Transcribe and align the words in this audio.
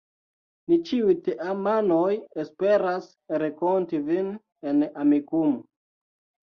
Ni 0.71 0.77
ĉiuj 0.89 1.15
teamanoj 1.27 2.07
esperas 2.45 3.13
renkonti 3.45 4.05
vin 4.11 4.35
en 4.73 4.85
Amikumu. 5.05 5.59